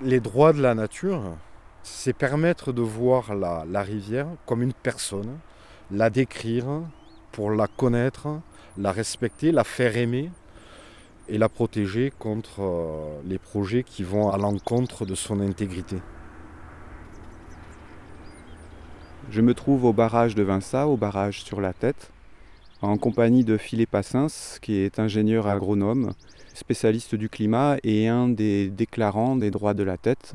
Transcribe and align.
Les 0.00 0.20
droits 0.20 0.52
de 0.52 0.62
la 0.62 0.76
nature, 0.76 1.22
c'est 1.82 2.12
permettre 2.12 2.72
de 2.72 2.82
voir 2.82 3.34
la, 3.34 3.64
la 3.68 3.82
rivière 3.82 4.28
comme 4.46 4.62
une 4.62 4.72
personne, 4.72 5.38
la 5.90 6.08
décrire 6.08 6.66
pour 7.32 7.50
la 7.50 7.66
connaître, 7.66 8.28
la 8.76 8.92
respecter, 8.92 9.50
la 9.50 9.64
faire 9.64 9.96
aimer 9.96 10.30
et 11.28 11.36
la 11.36 11.48
protéger 11.48 12.12
contre 12.16 12.60
euh, 12.60 13.20
les 13.24 13.38
projets 13.38 13.82
qui 13.82 14.04
vont 14.04 14.30
à 14.30 14.38
l'encontre 14.38 15.04
de 15.04 15.16
son 15.16 15.40
intégrité. 15.40 15.96
Je 19.30 19.40
me 19.40 19.52
trouve 19.52 19.84
au 19.84 19.92
barrage 19.92 20.36
de 20.36 20.44
Vinça, 20.44 20.86
au 20.86 20.96
barrage 20.96 21.42
sur 21.42 21.60
la 21.60 21.72
tête, 21.72 22.12
en 22.82 22.96
compagnie 22.98 23.42
de 23.42 23.56
Philippe 23.56 23.96
Assens, 23.96 24.60
qui 24.62 24.76
est 24.76 25.00
ingénieur 25.00 25.48
agronome, 25.48 26.12
spécialiste 26.58 27.14
du 27.14 27.28
climat 27.28 27.76
et 27.82 28.08
un 28.08 28.28
des 28.28 28.68
déclarants 28.68 29.36
des 29.36 29.50
droits 29.50 29.74
de 29.74 29.84
la 29.84 29.96
tête. 29.96 30.34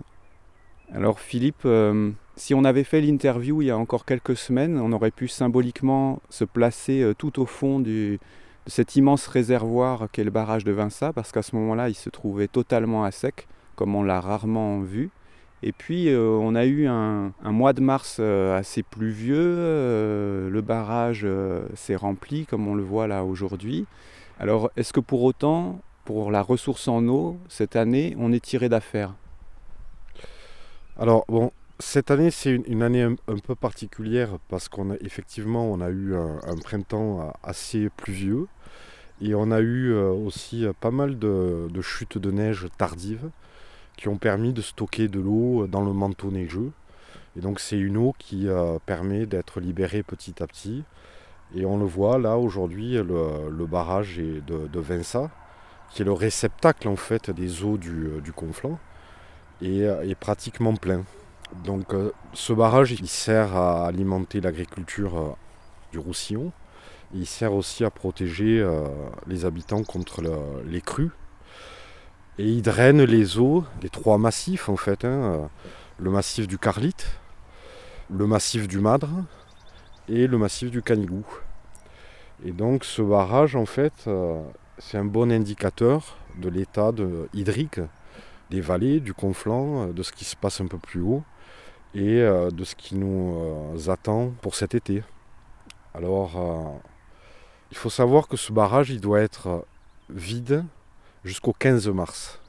Alors 0.94 1.20
Philippe, 1.20 1.64
euh, 1.66 2.12
si 2.36 2.54
on 2.54 2.64
avait 2.64 2.84
fait 2.84 3.02
l'interview 3.02 3.62
il 3.62 3.66
y 3.66 3.72
a 3.72 3.78
encore 3.78 4.06
quelques 4.06 4.38
semaines, 4.38 4.80
on 4.80 4.92
aurait 4.92 5.12
pu 5.12 5.28
symboliquement 5.28 6.22
se 6.30 6.46
placer 6.46 7.02
euh, 7.02 7.14
tout 7.14 7.40
au 7.42 7.46
fond 7.46 7.80
de 7.80 8.20
cet 8.68 8.96
immense 8.96 9.28
réservoir 9.28 10.08
qu'est 10.12 10.24
le 10.24 10.32
barrage 10.32 10.64
de 10.64 10.72
Vinça, 10.72 11.12
parce 11.12 11.32
qu'à 11.32 11.42
ce 11.42 11.56
moment-là, 11.56 11.90
il 11.90 11.96
se 11.96 12.10
trouvait 12.10 12.48
totalement 12.48 13.04
à 13.04 13.12
sec, 13.12 13.48
comme 13.76 13.96
on 13.96 14.04
l'a 14.04 14.22
rarement 14.22 14.80
vu. 14.80 15.10
Et 15.64 15.72
puis, 15.72 16.10
euh, 16.10 16.38
on 16.42 16.56
a 16.56 16.66
eu 16.66 16.88
un, 16.88 17.34
mois 17.44 17.74
de 17.74 17.82
mars 17.82 18.20
assez 18.20 18.84
pluvieux. 18.84 19.56
Le 20.50 20.62
barrage 20.62 21.28
s'est 21.76 21.96
rempli, 21.96 22.46
comme 22.46 22.68
on 22.68 22.76
le 22.76 22.84
voit 22.84 23.08
là 23.08 23.26
aujourd'hui. 23.26 23.86
Alors, 24.40 24.72
est-ce 24.78 24.94
que 24.94 25.00
pour 25.00 25.24
autant, 25.24 25.82
pour 26.06 26.32
la 26.32 26.42
ressource 26.42 26.88
en 26.88 27.08
eau, 27.08 27.38
cette 27.50 27.76
année, 27.76 28.16
on 28.20 28.32
est 28.32 28.44
tiré 28.44 28.70
d'affaire 28.70 29.14
Alors, 30.98 31.26
bon, 31.28 31.52
cette 31.80 32.12
année, 32.12 32.32
c'est 32.32 32.52
une, 32.52 32.84
année 32.84 33.04
un, 33.04 33.38
peu 33.38 33.56
particulière 33.56 34.38
parce 34.50 34.70
qu'on 34.70 34.92
a 34.92 34.96
effectivement 35.02 35.66
on 35.66 35.82
a 35.82 35.90
eu 35.90 36.16
un, 36.16 36.58
printemps 36.64 37.34
assez 37.44 37.90
pluvieux 37.98 38.48
et 39.22 39.36
on 39.36 39.52
a 39.52 39.60
eu 39.60 39.94
aussi 39.94 40.66
pas 40.80 40.92
mal 40.92 41.18
de 41.18 41.82
chutes 41.82 42.18
de 42.18 42.32
neige 42.32 42.68
tardives 42.78 43.30
qui 43.98 44.08
ont 44.08 44.18
permis 44.18 44.54
de 44.54 44.62
stocker 44.62 45.08
de 45.08 45.20
l'eau 45.20 45.68
dans 45.68 45.84
le 45.84 45.94
manteau 45.94 46.32
neigeux. 46.32 46.72
Et 47.36 47.42
donc 47.42 47.60
c'est 47.60 47.78
une 47.78 47.98
eau 47.98 48.14
qui 48.18 48.48
euh, 48.48 48.78
permet 48.86 49.26
d'être 49.26 49.60
libérée 49.60 50.04
petit 50.04 50.42
à 50.42 50.48
petit. 50.48 50.84
Et 51.56 51.66
on 51.66 51.78
le 51.78 51.86
voit 51.86 52.18
là 52.18 52.38
aujourd'hui, 52.38 52.94
le, 52.94 53.66
barrage 53.66 54.18
de, 54.18 54.68
de 54.68 54.80
Vinça, 54.80 55.30
qui 55.94 56.02
est 56.02 56.06
le 56.06 56.12
réceptacle 56.12 56.88
en 56.88 56.96
fait 56.96 57.30
des 57.30 57.64
eaux 57.64 57.78
du, 57.78 58.08
euh, 58.08 58.22
du 58.22 58.34
Conflent, 58.34 58.78
est, 59.62 59.84
euh, 59.84 60.02
est, 60.10 60.16
pratiquement 60.16 60.76
plein. 60.76 61.04
Donc 61.64 61.94
ce 62.34 62.52
barrage 62.52 62.92
il 62.94 63.08
sert 63.08 63.56
à 63.56 63.86
alimenter 63.86 64.42
l'agriculture 64.42 65.38
du 65.92 66.00
Roussillon. 66.00 66.52
Il 67.14 67.28
sert 67.28 67.54
aussi 67.54 67.86
à 67.86 67.92
protéger 67.92 68.68
les 69.28 69.46
habitants 69.46 69.84
contre 69.84 70.24
les 70.66 70.82
crues 70.82 71.12
et 72.40 72.48
il 72.48 72.62
draine 72.62 73.04
les 73.04 73.38
eaux 73.38 73.64
des 73.82 73.90
trois 73.90 74.18
massifs 74.18 74.70
en 74.70 74.78
fait. 74.78 75.06
Hein, 75.06 75.08
euh, 75.24 75.46
le 76.00 76.10
massif 76.10 76.48
du 76.48 76.58
Carlite, 76.58 77.20
le 78.10 78.26
massif 78.26 78.68
du 78.68 78.80
Madre 78.80 79.10
et 80.10 80.26
le 80.28 80.38
massif 80.38 80.72
du 80.72 80.82
Canigou. 80.82 81.26
Et 82.44 82.52
donc 82.52 82.84
ce 82.84 83.02
barrage 83.02 83.56
en 83.56 83.66
fait 83.66 83.94
euh, 84.08 84.42
c'est 84.78 84.98
un 84.98 85.06
bon 85.06 85.32
indicateur 85.32 86.18
de 86.38 86.50
l'état 86.50 86.92
hydrique 87.34 87.80
des 88.50 88.62
vallées, 88.62 89.00
du 89.00 89.14
conflant, 89.14 89.88
euh, 89.88 89.94
de 89.94 90.04
ce 90.04 90.12
qui 90.12 90.26
se 90.26 90.36
passe 90.36 90.62
un 90.62 90.68
peu 90.68 90.78
plus 90.78 91.02
haut 91.02 91.24
et 91.96 92.22
de 92.22 92.64
ce 92.64 92.74
qui 92.74 92.96
nous 92.96 93.38
attend 93.88 94.32
pour 94.42 94.56
cet 94.56 94.74
été. 94.74 95.04
Alors 95.94 96.82
il 97.70 97.78
faut 97.78 97.92
savoir 97.92 98.28
que 98.28 98.36
ce 98.36 98.52
barrage 98.52 98.90
il 98.90 99.00
doit 99.00 99.22
être 99.22 99.64
vide 100.10 100.66
jusqu'au 101.24 101.54
15 101.54 101.88
mars. 101.90 102.40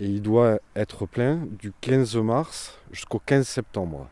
Et 0.00 0.06
il 0.06 0.22
doit 0.22 0.58
être 0.74 1.06
plein 1.06 1.46
du 1.50 1.72
15 1.80 2.16
mars 2.16 2.78
jusqu'au 2.90 3.20
15 3.20 3.46
septembre. 3.46 4.08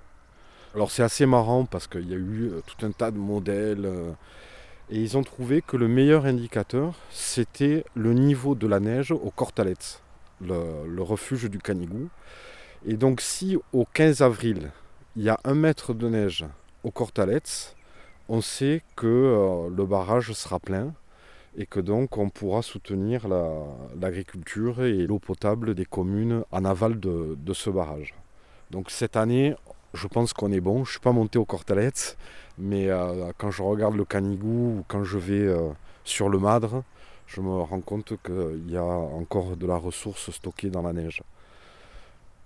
Alors 0.74 0.90
c'est 0.90 1.02
assez 1.02 1.26
marrant 1.26 1.64
parce 1.64 1.86
qu'il 1.86 2.08
y 2.08 2.14
a 2.14 2.16
eu 2.16 2.50
euh, 2.50 2.62
tout 2.66 2.86
un 2.86 2.92
tas 2.92 3.10
de 3.10 3.18
modèles 3.18 3.84
euh, 3.84 4.12
et 4.92 4.96
ils 4.96 5.16
ont 5.16 5.22
trouvé 5.22 5.62
que 5.62 5.78
le 5.78 5.88
meilleur 5.88 6.26
indicateur 6.26 6.94
c'était 7.10 7.84
le 7.94 8.12
niveau 8.12 8.54
de 8.54 8.66
la 8.66 8.78
neige 8.78 9.10
au 9.10 9.30
Cortalets, 9.30 9.98
le, 10.42 11.00
refuge 11.00 11.48
du 11.48 11.58
Canigou. 11.58 12.10
Et 12.84 12.98
donc 12.98 13.22
si 13.22 13.56
au 13.72 13.86
15 13.86 14.20
avril 14.20 14.70
il 15.16 15.22
y 15.22 15.30
a 15.30 15.40
un 15.44 15.54
mètre 15.54 15.94
de 15.94 16.08
neige 16.10 16.44
au 16.84 16.90
Cortalets, 16.90 17.74
on 18.28 18.42
sait 18.42 18.82
que 18.94 19.06
euh, 19.06 19.70
le 19.74 19.86
barrage 19.86 20.32
sera 20.32 20.60
plein 20.60 20.92
et 21.56 21.64
que 21.64 21.80
donc 21.80 22.18
on 22.18 22.28
pourra 22.28 22.60
soutenir 22.60 23.28
l'agriculture 23.98 24.84
et 24.84 25.06
l'eau 25.06 25.18
potable 25.18 25.74
des 25.74 25.86
communes 25.86 26.44
en 26.50 26.64
aval 26.66 27.00
de, 27.00 27.52
ce 27.54 27.70
barrage. 27.70 28.14
Donc 28.70 28.90
cette 28.90 29.16
année, 29.16 29.54
je 29.94 30.06
pense 30.06 30.32
qu'on 30.32 30.52
est 30.52 30.60
bon. 30.60 30.76
Je 30.84 30.90
ne 30.90 30.92
suis 30.92 31.00
pas 31.00 31.12
monté 31.12 31.38
au 31.38 31.44
Cortalets, 31.44 32.16
mais 32.58 32.90
euh, 32.90 33.32
quand 33.38 33.50
je 33.50 33.62
regarde 33.62 33.96
le 33.96 34.04
Canigou 34.04 34.78
ou 34.78 34.84
quand 34.88 35.04
je 35.04 35.18
vais 35.18 35.46
euh, 35.46 35.70
sur 36.04 36.28
le 36.28 36.38
Madre, 36.38 36.84
je 37.26 37.40
me 37.40 37.60
rends 37.60 37.80
compte 37.80 38.14
qu'il 38.22 38.70
y 38.70 38.76
a 38.76 38.84
encore 38.84 39.56
de 39.56 39.66
la 39.66 39.76
ressource 39.76 40.30
stockée 40.30 40.70
dans 40.70 40.82
la 40.82 40.92
neige. 40.92 41.22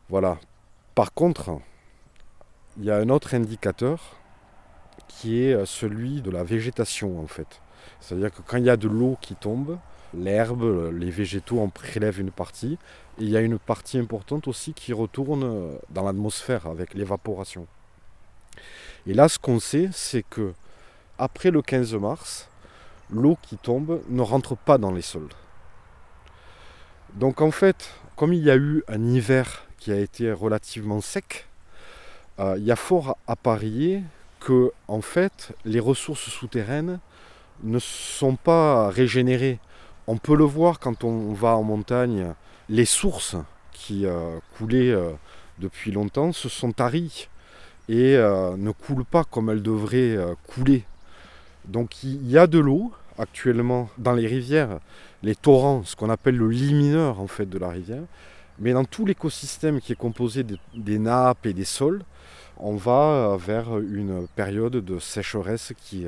Voilà. 0.08 0.38
Par 0.94 1.12
contre, 1.12 1.58
il 2.78 2.84
y 2.84 2.90
a 2.90 2.96
un 2.96 3.08
autre 3.08 3.34
indicateur 3.34 4.16
qui 5.08 5.42
est 5.42 5.66
celui 5.66 6.22
de 6.22 6.30
la 6.30 6.44
végétation 6.44 7.20
en 7.20 7.26
fait. 7.26 7.60
C'est-à-dire 8.00 8.32
que 8.32 8.42
quand 8.46 8.58
il 8.58 8.64
y 8.64 8.70
a 8.70 8.76
de 8.76 8.88
l'eau 8.88 9.16
qui 9.20 9.34
tombe, 9.34 9.78
l'herbe, 10.14 10.92
les 10.92 11.10
végétaux 11.10 11.60
en 11.60 11.68
prélèvent 11.68 12.20
une 12.20 12.30
partie. 12.30 12.78
Et 13.18 13.24
il 13.24 13.30
y 13.30 13.36
a 13.36 13.40
une 13.40 13.58
partie 13.58 13.98
importante 13.98 14.46
aussi 14.46 14.72
qui 14.74 14.92
retourne 14.92 15.78
dans 15.90 16.04
l'atmosphère 16.04 16.66
avec 16.66 16.94
l'évaporation. 16.94 17.66
Et 19.06 19.14
là, 19.14 19.28
ce 19.28 19.38
qu'on 19.38 19.60
sait, 19.60 19.88
c'est 19.92 20.24
que 20.28 20.52
après 21.18 21.50
le 21.50 21.62
15 21.62 21.94
mars, 21.94 22.48
l'eau 23.10 23.38
qui 23.42 23.56
tombe 23.56 24.02
ne 24.08 24.22
rentre 24.22 24.56
pas 24.56 24.78
dans 24.78 24.90
les 24.90 25.02
sols. 25.02 25.28
Donc 27.14 27.40
en 27.40 27.50
fait, 27.50 27.90
comme 28.16 28.32
il 28.32 28.42
y 28.42 28.50
a 28.50 28.56
eu 28.56 28.82
un 28.88 29.04
hiver 29.06 29.64
qui 29.78 29.92
a 29.92 29.96
été 29.96 30.32
relativement 30.32 31.00
sec, 31.00 31.46
euh, 32.40 32.56
il 32.58 32.64
y 32.64 32.72
a 32.72 32.76
fort 32.76 33.16
à 33.26 33.36
parier 33.36 34.02
que 34.40 34.72
en 34.88 35.00
fait, 35.00 35.52
les 35.64 35.80
ressources 35.80 36.28
souterraines 36.28 36.98
ne 37.62 37.78
sont 37.78 38.36
pas 38.36 38.90
régénérés. 38.90 39.58
On 40.06 40.18
peut 40.18 40.36
le 40.36 40.44
voir 40.44 40.78
quand 40.78 41.04
on 41.04 41.32
va 41.32 41.56
en 41.56 41.62
montagne, 41.62 42.34
les 42.68 42.84
sources 42.84 43.36
qui 43.72 44.04
euh, 44.04 44.38
coulaient 44.58 44.90
euh, 44.90 45.12
depuis 45.58 45.92
longtemps 45.92 46.32
se 46.32 46.48
sont 46.48 46.72
taries 46.72 47.28
et 47.88 48.16
euh, 48.16 48.56
ne 48.56 48.70
coulent 48.70 49.04
pas 49.04 49.24
comme 49.24 49.50
elles 49.50 49.62
devraient 49.62 50.16
couler. 50.46 50.84
Donc 51.66 52.02
il 52.04 52.28
y 52.28 52.38
a 52.38 52.46
de 52.46 52.58
l'eau 52.58 52.92
actuellement 53.18 53.88
dans 53.98 54.12
les 54.12 54.26
rivières, 54.26 54.78
les 55.22 55.34
torrents, 55.34 55.82
ce 55.84 55.96
qu'on 55.96 56.10
appelle 56.10 56.36
le 56.36 56.48
lit 56.48 56.74
mineur 56.74 57.20
en 57.20 57.26
fait 57.26 57.46
de 57.48 57.58
la 57.58 57.70
rivière, 57.70 58.02
mais 58.58 58.72
dans 58.72 58.84
tout 58.84 59.06
l'écosystème 59.06 59.80
qui 59.80 59.92
est 59.92 59.96
composé 59.96 60.44
des 60.74 60.98
nappes 60.98 61.46
et 61.46 61.52
des 61.52 61.64
sols, 61.64 62.02
on 62.58 62.76
va 62.76 63.36
vers 63.38 63.78
une 63.78 64.26
période 64.34 64.76
de 64.76 64.98
sécheresse 64.98 65.72
qui 65.78 66.06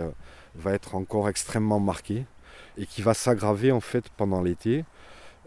va 0.55 0.73
être 0.73 0.95
encore 0.95 1.29
extrêmement 1.29 1.81
marqué 1.81 2.25
et 2.79 2.87
qui 2.87 3.03
va 3.03 3.15
s'aggraver 3.15 3.73
en 3.73 3.81
fait 3.81 4.09
pendant 4.17 4.43
l'été 4.43 4.85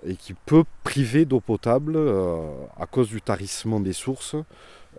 et 0.06 0.16
qui 0.16 0.34
peut 0.34 0.64
priver 0.84 1.26
d'eau 1.26 1.40
potable 1.40 1.94
euh, 1.96 2.42
à 2.78 2.86
cause 2.86 3.10
du 3.10 3.22
tarissement 3.22 3.80
des 3.80 3.94
sources 3.94 4.36
euh, 4.36 4.44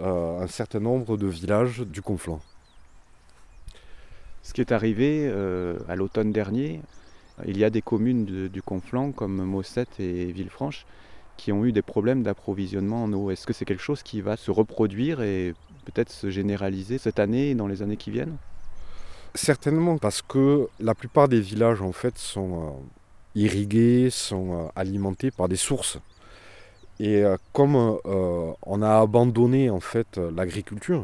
un 0.00 0.47
certain 0.47 0.81
nombre 0.81 1.17
de 1.17 1.27
villages 1.27 1.81
du 1.81 2.03
conflant. 2.03 2.41
Ce 4.43 4.53
qui 4.53 4.61
est 4.61 4.73
arrivé 4.73 5.29
euh, 5.31 5.79
à 5.89 5.94
l'automne 5.94 6.33
dernier, 6.33 6.81
il 7.47 7.56
y 7.59 7.65
a 7.65 7.71
des 7.71 7.83
communes 7.83 8.49
du 8.49 8.62
conflant 8.62 9.12
comme 9.12 9.43
Mossette 9.44 10.00
et 10.00 10.33
Villefranche 10.33 10.85
qui 11.37 11.53
ont 11.53 11.65
eu 11.65 11.73
des 11.73 11.83
problèmes 11.83 12.23
d'approvisionnement 12.23 13.05
en 13.05 13.12
eau. 13.12 13.31
Est-ce 13.31 13.47
que 13.47 13.53
c'est 13.53 13.65
quelque 13.65 13.83
chose 13.83 14.03
qui 14.03 14.21
va 14.21 14.37
se 14.37 14.50
reproduire 14.50 15.23
et 15.23 15.55
peut-être 15.85 16.11
se 16.11 16.31
généraliser 16.31 16.99
cette 16.99 17.19
année 17.19 17.50
et 17.50 17.55
dans 17.55 17.67
les 17.67 17.83
années 17.83 17.97
qui 17.97 18.11
viennent? 18.11 18.37
Certainement, 19.35 19.97
parce 19.97 20.23
que 20.23 20.69
la 20.79 20.95
plupart 20.95 21.29
des 21.29 21.41
villages 21.41 21.81
en 21.81 21.93
fait 21.93 22.19
sont 22.19 22.67
euh, 22.67 22.71
irrigués, 23.35 24.11
sont 24.11 24.67
euh, 24.67 24.69
alimentés 24.77 25.31
par 25.31 25.49
des 25.49 25.56
sources. 25.56 25.99
Et 27.02 27.25
euh, 27.25 27.37
comme 27.52 27.99
on 28.04 28.82
a 28.82 29.00
abandonné 29.00 29.70
en 29.70 29.81
fait 29.81 30.19
l'agriculture, 30.19 31.02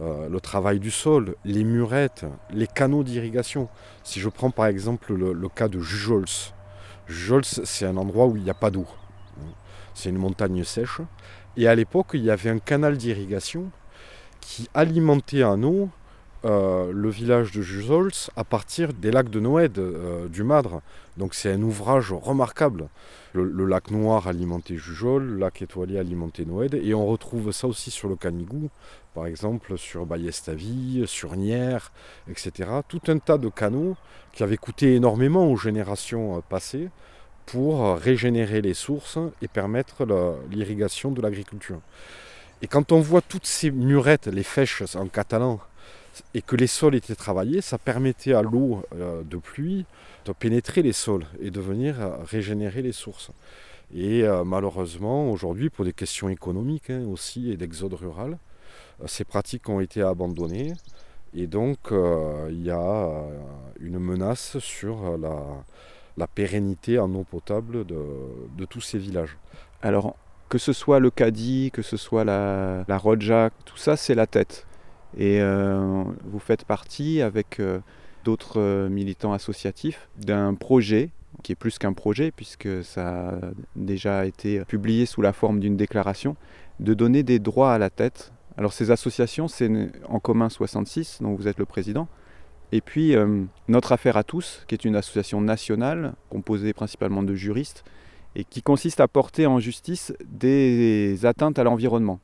le 0.00 0.40
travail 0.40 0.80
du 0.80 0.90
sol, 0.90 1.34
les 1.44 1.64
murettes, 1.64 2.24
les 2.50 2.66
canaux 2.66 3.04
d'irrigation. 3.04 3.68
Si 4.04 4.20
je 4.20 4.30
prends 4.30 4.50
par 4.50 4.66
exemple 4.66 5.12
le, 5.14 5.48
cas 5.50 5.68
de 5.68 5.80
Jujols, 5.80 6.24
Jujols 7.08 7.44
c'est 7.44 7.84
un 7.84 7.98
endroit 7.98 8.26
où 8.26 8.38
il 8.38 8.42
n'y 8.42 8.48
a 8.48 8.54
pas 8.54 8.70
d'eau. 8.70 8.86
c'est 9.92 10.08
une 10.08 10.16
montagne 10.16 10.64
sèche. 10.64 11.02
Et 11.58 11.68
à 11.68 11.74
l'époque, 11.74 12.12
il 12.14 12.24
y 12.24 12.30
avait 12.30 12.48
un 12.48 12.58
canal 12.58 12.96
d'irrigation 12.96 13.70
qui 14.40 14.68
alimentait 14.72 15.44
en 15.44 15.62
eau 15.62 15.90
euh, 16.44 16.90
le 16.92 17.08
village 17.08 17.52
de 17.52 17.62
Jusols 17.62 18.10
à 18.34 18.42
partir 18.42 18.92
des 18.92 19.12
lacs 19.12 19.30
de 19.30 19.40
euh, 19.44 20.28
du 20.28 20.42
Madre. 20.42 20.82
Donc 21.16 21.34
c'est 21.34 21.52
un 21.52 21.62
ouvrage 21.62 22.12
remarquable. 22.12 22.88
Le, 23.34 23.64
lac 23.64 23.90
Noir 23.90 24.28
alimentait 24.28 24.76
Jujol, 24.76 25.24
le 25.24 25.38
lac 25.38 25.62
Étoilé 25.62 25.98
alimentait 25.98 26.44
Noëd, 26.44 26.74
et 26.74 26.94
on 26.94 27.06
retrouve 27.06 27.50
ça 27.52 27.66
aussi 27.66 27.90
sur 27.90 28.08
le 28.08 28.16
Canigou, 28.16 28.68
par 29.14 29.26
exemple 29.26 29.78
sur 29.78 30.04
Bayestavi, 30.04 31.04
sur 31.06 31.36
Nières, 31.36 31.92
etc. 32.28 32.70
Tout 32.88 33.00
un 33.08 33.18
tas 33.18 33.38
de 33.38 33.48
canaux 33.48 33.96
qui 34.32 34.42
avaient 34.42 34.58
coûté 34.58 34.94
énormément 34.96 35.50
aux 35.50 35.56
générations 35.56 36.36
euh, 36.36 36.40
passées 36.46 36.90
pour 37.46 37.96
régénérer 37.96 38.60
les 38.60 38.74
sources 38.74 39.18
et 39.40 39.48
permettre 39.48 40.06
l'irrigation 40.50 41.10
de 41.10 41.20
l'agriculture. 41.20 41.80
Et 42.62 42.68
quand 42.68 42.92
on 42.92 43.00
voit 43.00 43.20
toutes 43.20 43.46
ces 43.46 43.72
murettes, 43.72 44.28
les 44.28 44.44
fèches 44.44 44.84
en 44.94 45.08
catalan, 45.08 45.58
et 46.34 46.42
que 46.42 46.56
les 46.56 46.66
sols 46.66 46.94
étaient 46.94 47.14
travaillés, 47.14 47.60
ça 47.60 47.78
permettait 47.78 48.34
à 48.34 48.42
l'eau 48.42 48.82
euh, 48.94 49.22
de 49.22 49.36
pluie 49.36 49.84
de 50.24 50.32
pénétrer 50.32 50.82
les 50.82 50.92
sols 50.92 51.26
et 51.40 51.50
de 51.50 51.60
venir 51.60 52.00
euh, 52.00 52.16
régénérer 52.24 52.82
les 52.82 52.92
sources. 52.92 53.30
Et 53.94 54.22
euh, 54.22 54.44
malheureusement, 54.44 55.30
aujourd'hui, 55.30 55.68
pour 55.68 55.84
des 55.84 55.92
questions 55.92 56.28
économiques 56.28 56.90
hein, 56.90 57.04
aussi 57.10 57.50
et 57.50 57.56
d'exode 57.56 57.94
rural, 57.94 58.38
ces 59.06 59.24
pratiques 59.24 59.68
ont 59.68 59.80
été 59.80 60.00
abandonnées. 60.02 60.74
Et 61.34 61.46
donc, 61.46 61.78
il 61.90 62.62
y 62.62 62.70
a 62.70 63.08
une 63.80 63.98
menace 63.98 64.58
sur 64.58 65.16
la, 65.18 66.26
pérennité 66.26 66.98
en 66.98 67.12
eau 67.14 67.24
potable 67.24 67.84
de, 67.84 68.64
tous 68.66 68.82
ces 68.82 68.98
villages. 68.98 69.38
Alors, 69.82 70.14
que 70.50 70.58
ce 70.58 70.72
soit 70.72 71.00
le 71.00 71.10
Cadi, 71.10 71.70
que 71.72 71.82
ce 71.82 71.96
soit 71.96 72.22
la, 72.22 72.84
la 72.86 72.98
Roja, 72.98 73.50
tout 73.64 73.78
ça, 73.78 73.96
c'est 73.96 74.14
la 74.14 74.26
tête. 74.26 74.66
Et 75.16 75.40
euh, 75.40 76.04
vous 76.24 76.38
faites 76.38 76.64
partie 76.64 77.20
avec 77.20 77.60
euh, 77.60 77.80
d'autres 78.24 78.60
euh, 78.60 78.88
militants 78.88 79.32
associatifs 79.32 80.08
d'un 80.18 80.54
projet 80.54 81.10
qui 81.42 81.52
est 81.52 81.56
plus 81.56 81.78
qu'un 81.78 81.92
projet 81.92 82.30
puisque 82.30 82.84
ça 82.84 83.30
a 83.30 83.34
déjà 83.76 84.26
été 84.26 84.64
publié 84.64 85.06
sous 85.06 85.22
la 85.22 85.32
forme 85.32 85.60
d'une 85.60 85.76
déclaration, 85.76 86.36
de 86.80 86.94
donner 86.94 87.22
des 87.22 87.38
droits 87.38 87.72
à 87.72 87.78
la 87.78 87.90
tête. 87.90 88.32
Alors 88.56 88.72
ces 88.72 88.90
associations, 88.90 89.48
c'est 89.48 89.70
En 90.08 90.20
commun 90.20 90.50
66, 90.50 91.18
dont 91.22 91.34
vous 91.34 91.48
êtes 91.48 91.58
le 91.58 91.64
président, 91.64 92.06
et 92.70 92.82
puis 92.82 93.14
Notre 93.66 93.92
Affaire 93.92 94.18
à 94.18 94.24
tous, 94.24 94.64
qui 94.68 94.74
est 94.74 94.84
une 94.84 94.94
association 94.94 95.40
nationale 95.40 96.14
composée 96.28 96.74
principalement 96.74 97.22
de 97.22 97.34
juristes, 97.34 97.82
et 98.36 98.44
qui 98.44 98.62
consiste 98.62 99.00
à 99.00 99.08
porter 99.08 99.46
en 99.46 99.58
justice 99.58 100.12
des 100.26 101.24
atteintes 101.24 101.58
à 101.58 101.64
l'environnement. 101.64 102.20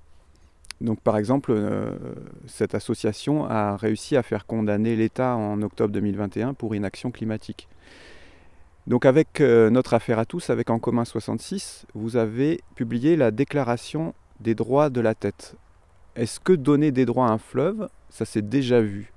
Donc 0.80 1.00
par 1.00 1.16
exemple, 1.16 1.52
euh, 1.52 1.96
cette 2.46 2.74
association 2.74 3.44
a 3.46 3.76
réussi 3.76 4.16
à 4.16 4.22
faire 4.22 4.46
condamner 4.46 4.94
l'État 4.94 5.34
en 5.34 5.60
octobre 5.62 5.92
2021 5.92 6.54
pour 6.54 6.74
inaction 6.74 7.10
climatique. 7.10 7.68
Donc 8.86 9.04
avec 9.04 9.40
euh, 9.40 9.70
notre 9.70 9.94
affaire 9.94 10.18
à 10.18 10.24
tous, 10.24 10.50
avec 10.50 10.70
En 10.70 10.78
commun 10.78 11.04
66, 11.04 11.86
vous 11.94 12.16
avez 12.16 12.60
publié 12.74 13.16
la 13.16 13.30
déclaration 13.30 14.14
des 14.40 14.54
droits 14.54 14.88
de 14.88 15.00
la 15.00 15.14
tête. 15.14 15.56
Est-ce 16.16 16.40
que 16.40 16.52
donner 16.52 16.90
des 16.90 17.04
droits 17.04 17.26
à 17.26 17.32
un 17.32 17.38
fleuve, 17.38 17.88
ça 18.08 18.24
s'est 18.24 18.42
déjà 18.42 18.80
vu? 18.80 19.12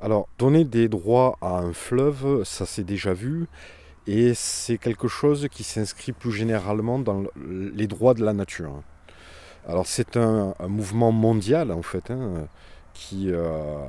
Alors, 0.00 0.28
donner 0.38 0.64
des 0.64 0.88
droits 0.88 1.38
à 1.40 1.58
un 1.58 1.72
fleuve, 1.72 2.44
ça 2.44 2.66
s'est 2.66 2.84
déjà 2.84 3.14
vu. 3.14 3.46
Et 4.06 4.34
c'est 4.34 4.78
quelque 4.78 5.08
chose 5.08 5.48
qui 5.50 5.64
s'inscrit 5.64 6.12
plus 6.12 6.30
généralement 6.30 6.98
dans 6.98 7.24
les 7.36 7.86
droits 7.86 8.14
de 8.14 8.24
la 8.24 8.34
nature. 8.34 8.82
Alors 9.68 9.86
c'est 9.86 10.16
un, 10.16 10.54
mouvement 10.68 11.10
mondial 11.10 11.72
en 11.72 11.82
fait, 11.82 12.10
hein, 12.10 12.46
qui 12.94 13.30
euh, 13.30 13.84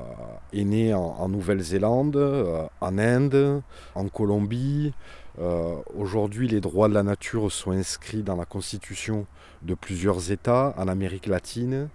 est 0.52 0.64
né 0.64 0.94
en, 0.94 1.30
Nouvelle-Zélande, 1.30 2.16
euh, 2.16 2.66
en 2.82 2.98
Inde, 2.98 3.62
en 3.96 4.08
Colombie. 4.08 4.94
Euh, 5.40 5.76
aujourd'hui, 5.96 6.48
les 6.48 6.62
droits 6.62 6.90
de 6.90 6.96
la 6.96 7.04
nature 7.04 7.52
sont 7.52 7.72
inscrits 7.72 8.24
dans 8.24 8.36
la 8.36 8.46
constitution 8.46 9.28
de 9.62 9.76
plusieurs 9.76 10.32
États 10.32 10.74
en 10.78 10.88
Amérique 10.88 11.28
latine. 11.28 11.90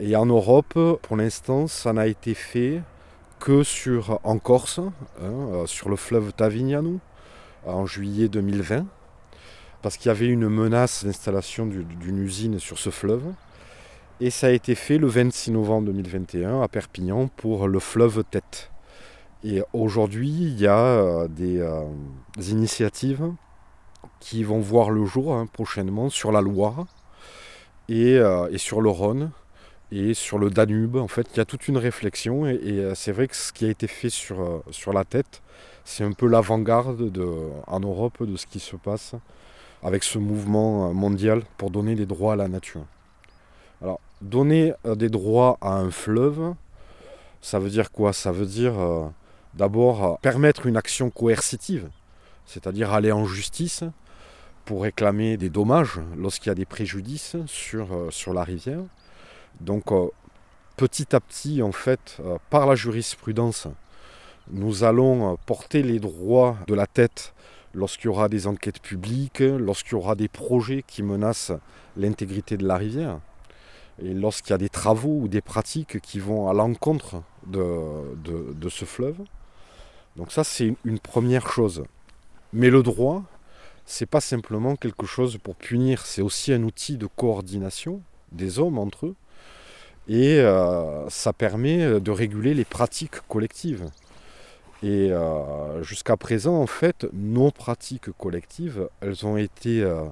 Et 0.00 0.16
en 0.16 0.26
Europe, 0.26 0.74
pour 0.74 1.16
l'instant, 1.16 1.68
ça 1.68 1.92
n'a 1.92 2.08
été 2.08 2.34
fait 2.34 2.82
que 3.38 3.62
en 4.24 4.38
Corse, 4.38 4.80
hein, 5.22 5.64
sur 5.66 5.88
le 5.88 5.96
fleuve 5.96 6.32
Tavignano, 6.32 6.98
en 7.64 7.86
juillet 7.86 8.28
2020 8.28 8.86
parce 9.84 9.98
qu'il 9.98 10.06
y 10.06 10.10
avait 10.10 10.28
une 10.28 10.48
menace 10.48 11.04
d'installation 11.04 11.66
d'une 11.66 12.18
usine 12.18 12.58
sur 12.58 12.78
ce 12.78 12.88
fleuve. 12.88 13.34
Et 14.18 14.30
ça 14.30 14.46
a 14.46 14.50
été 14.50 14.74
fait 14.74 14.96
le 14.96 15.06
26 15.06 15.50
novembre 15.50 15.88
2021 15.88 16.62
à 16.62 16.68
Perpignan 16.68 17.28
pour 17.28 17.68
le 17.68 17.78
fleuve 17.80 18.24
Tête. 18.24 18.70
Et 19.44 19.60
aujourd'hui, 19.74 20.30
il 20.30 20.58
y 20.58 20.66
a 20.66 20.78
euh, 20.78 21.28
euh, 21.38 21.84
des, 22.38 22.50
initiatives 22.50 23.30
qui 24.20 24.42
vont 24.42 24.58
voir 24.58 24.88
le 24.88 25.04
jour 25.04 25.34
hein, 25.34 25.46
prochainement 25.52 26.08
sur 26.08 26.32
la 26.32 26.40
Loire 26.40 26.86
euh, 27.90 28.48
et, 28.50 28.56
sur 28.56 28.80
le 28.80 28.88
Rhône 28.88 29.32
et 29.92 30.14
sur 30.14 30.38
le 30.38 30.48
Danube. 30.48 30.96
En 30.96 31.08
fait, 31.08 31.26
il 31.34 31.36
y 31.36 31.40
a 31.40 31.44
toute 31.44 31.68
une 31.68 31.76
réflexion 31.76 32.46
et, 32.46 32.90
c'est 32.94 33.12
vrai 33.12 33.28
que 33.28 33.36
ce 33.36 33.52
qui 33.52 33.66
a 33.66 33.68
été 33.68 33.86
fait 33.86 34.08
sur, 34.08 34.62
sur 34.70 34.94
la 34.94 35.04
tête, 35.04 35.42
c'est 35.84 36.04
un 36.04 36.12
peu 36.12 36.26
l'avant-garde 36.26 37.12
en 37.66 37.80
Europe 37.80 38.22
de 38.22 38.38
ce 38.38 38.46
qui 38.46 38.60
se 38.60 38.76
passe 38.76 39.14
avec 39.84 40.02
ce 40.02 40.18
mouvement 40.18 40.88
euh, 40.88 40.92
mondial 40.92 41.42
pour 41.58 41.70
donner 41.70 41.94
des 41.94 42.06
droits 42.06 42.32
à 42.32 42.36
la 42.36 42.48
nature. 42.48 42.84
Alors, 43.82 44.00
donner 44.22 44.72
euh, 44.86 44.94
des 44.94 45.10
droits 45.10 45.58
à 45.60 45.74
un 45.74 45.90
fleuve, 45.90 46.54
ça 47.42 47.58
veut 47.58 47.68
dire 47.68 47.92
quoi? 47.92 48.14
Ça 48.14 48.32
veut 48.32 48.46
dire 48.46 48.80
euh, 48.80 49.04
d'abord 49.52 50.18
permettre 50.20 50.66
une 50.66 50.78
action 50.78 51.10
coercitive, 51.10 51.90
c'est-à-dire 52.46 52.92
aller 52.92 53.12
en 53.12 53.26
justice 53.26 53.84
pour 54.64 54.82
réclamer 54.82 55.36
des 55.36 55.50
dommages 55.50 56.00
lorsqu'il 56.16 56.48
y 56.48 56.52
a 56.52 56.54
des 56.54 56.64
préjudices 56.64 57.36
sur, 57.44 57.88
sur 58.08 58.32
la 58.32 58.42
rivière. 58.42 58.80
Donc 59.60 59.92
petit 60.78 61.14
à 61.14 61.20
petit, 61.20 61.62
en 61.62 61.70
fait, 61.70 62.16
par 62.48 62.66
la 62.66 62.74
jurisprudence, 62.74 63.68
nous 64.50 64.82
allons 64.82 65.36
porter 65.44 65.82
les 65.82 65.98
droits 65.98 66.56
de 66.66 66.74
la 66.74 66.86
tête 66.86 67.34
lorsqu'il 67.74 68.06
y 68.06 68.08
aura 68.08 68.28
des 68.28 68.46
enquêtes 68.46 68.80
publiques, 68.80 69.40
lorsqu'il 69.40 69.92
y 69.92 69.96
aura 69.96 70.14
des 70.14 70.28
projets 70.28 70.84
qui 70.86 71.02
menacent 71.02 71.52
l'intégrité 71.96 72.56
de 72.56 72.66
la 72.66 72.76
rivière, 72.76 73.20
et 74.02 74.12
lorsqu'il 74.12 74.50
y 74.50 74.54
a 74.54 74.58
des 74.58 74.68
travaux 74.68 75.20
ou 75.20 75.28
des 75.28 75.40
pratiques 75.40 76.00
qui 76.00 76.18
vont 76.18 76.48
à 76.48 76.52
l'encontre 76.52 77.22
de, 77.46 78.68
ce 78.68 78.84
fleuve. 78.84 79.16
Donc 80.16 80.32
ça, 80.32 80.44
c'est 80.44 80.74
une 80.84 80.98
première 80.98 81.48
chose. 81.48 81.84
Mais 82.52 82.70
le 82.70 82.82
droit, 82.82 83.22
c'est 83.84 84.06
pas 84.06 84.20
simplement 84.20 84.76
quelque 84.76 85.06
chose 85.06 85.38
pour 85.38 85.56
punir, 85.56 86.06
c'est 86.06 86.22
aussi 86.22 86.52
un 86.52 86.62
outil 86.62 86.96
de 86.96 87.06
coordination 87.06 88.00
des 88.32 88.58
hommes 88.58 88.78
entre 88.78 89.06
eux, 89.06 89.14
et 90.08 90.40
euh, 90.40 91.08
ça 91.08 91.32
permet 91.32 92.00
de 92.00 92.10
réguler 92.10 92.54
les 92.54 92.64
pratiques 92.64 93.20
collectives. 93.28 93.86
Et 94.84 95.10
euh, 95.10 95.82
jusqu'à 95.82 96.18
présent, 96.18 96.60
en 96.60 96.66
fait, 96.66 97.06
nos 97.14 97.50
pratiques 97.50 98.12
collectives, 98.18 98.90
elles 99.00 99.24
ont 99.24 99.38
été 99.38 99.82
euh, 99.82 100.04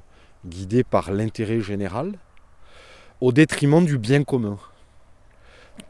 guidées 0.47 0.83
par 0.83 1.12
l'intérêt 1.12 1.61
général 1.61 2.12
au 3.21 3.33
détriment 3.33 3.85
du 3.85 3.99
bien 3.99 4.25
commun. 4.25 4.57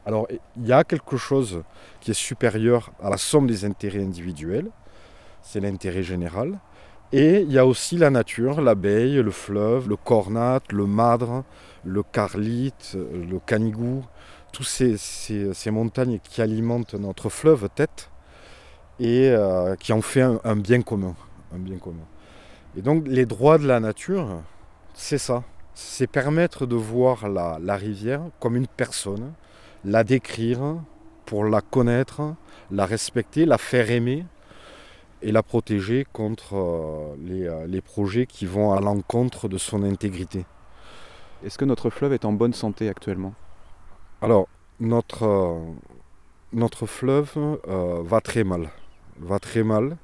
Alors, 0.05 0.27
il 0.57 0.67
y 0.67 0.73
a 0.73 0.83
quelque 0.83 1.15
chose 1.15 1.63
qui 2.01 2.11
est 2.11 2.13
supérieur 2.13 2.91
à 3.01 3.09
la 3.09 3.15
somme 3.15 3.47
des 3.47 3.63
intérêts 3.63 4.03
individuels, 4.03 4.69
c'est 5.41 5.61
l'intérêt 5.61 6.03
général. 6.03 6.59
Et 7.13 7.39
il 7.39 7.53
y 7.53 7.59
a 7.59 7.65
aussi 7.65 7.95
la 7.95 8.09
nature, 8.09 8.59
l'abeille, 8.59 9.15
le 9.15 9.31
fleuve, 9.31 9.87
le 9.87 9.95
cornat, 9.95 10.59
le 10.71 10.87
madre, 10.87 11.45
le 11.85 12.03
carlite, 12.03 12.97
le 12.97 13.39
canigou, 13.39 14.03
toutes 14.51 14.67
ces, 14.67 14.97
ces 14.97 15.71
montagnes 15.71 16.19
qui 16.21 16.41
alimentent 16.41 16.95
notre 16.95 17.29
fleuve 17.29 17.69
tête 17.73 18.09
et 18.99 19.29
euh, 19.29 19.75
qui 19.75 19.93
en 19.93 20.01
fait 20.01 20.21
un, 20.21 20.55
bien 20.55 20.81
commun, 20.81 21.15
un 21.53 21.59
bien 21.59 21.77
commun. 21.77 22.05
Et 22.77 22.81
donc 22.81 23.07
les 23.07 23.25
droits 23.25 23.57
de 23.57 23.67
la 23.67 23.79
nature, 23.79 24.41
c'est 24.93 25.17
ça. 25.17 25.43
C'est 25.75 26.07
permettre 26.07 26.67
de 26.67 26.75
voir 26.75 27.27
la, 27.29 27.75
rivière 27.75 28.21
comme 28.39 28.55
une 28.55 28.67
personne, 28.67 29.33
la 29.83 30.03
décrire 30.03 30.77
pour 31.25 31.45
la 31.45 31.61
connaître, 31.61 32.35
la 32.69 32.85
respecter, 32.85 33.45
la 33.45 33.57
faire 33.57 33.89
aimer 33.89 34.25
et 35.23 35.31
la 35.31 35.41
protéger 35.41 36.05
contre 36.11 36.55
euh, 36.55 37.15
les, 37.17 37.47
euh, 37.47 37.65
les, 37.65 37.81
projets 37.81 38.27
qui 38.27 38.45
vont 38.45 38.73
à 38.73 38.81
l'encontre 38.81 39.47
de 39.47 39.57
son 39.57 39.81
intégrité. 39.83 40.45
Est-ce 41.43 41.57
que 41.57 41.65
notre 41.65 41.89
fleuve 41.89 42.13
est 42.13 42.25
en 42.25 42.33
bonne 42.33 42.53
santé 42.53 42.87
actuellement? 42.87 43.33
Alors, 44.21 44.47
notre, 44.79 45.59
notre 46.51 46.85
fleuve 46.85 47.31
va 47.65 48.21
très 48.21 48.43
mal 48.43 48.69
va 49.19 49.39
très 49.39 49.63
mal, 49.63 49.97